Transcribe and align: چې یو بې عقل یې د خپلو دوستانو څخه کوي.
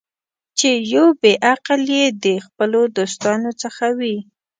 چې 0.57 0.69
یو 0.93 1.07
بې 1.21 1.33
عقل 1.51 1.81
یې 1.95 2.05
د 2.23 2.25
خپلو 2.45 2.81
دوستانو 2.97 3.51
څخه 3.61 3.85
کوي. 3.93 4.17